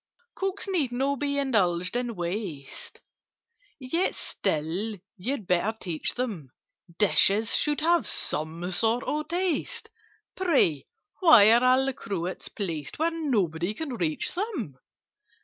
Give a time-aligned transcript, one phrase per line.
[0.33, 3.01] "Cooks need not be indulged in waste;
[3.79, 6.49] Yet still you'd better teach them
[6.97, 9.91] Dishes should have some sort of taste.
[10.35, 10.85] Pray,
[11.19, 14.79] why are all the cruets placed Where nobody can reach them?